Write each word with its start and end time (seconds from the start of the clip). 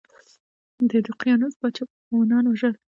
د 0.89 0.91
دقیانوس 1.07 1.53
پاچا 1.61 1.83
به 1.89 1.93
مومنان 2.09 2.43
وژل. 2.47 2.75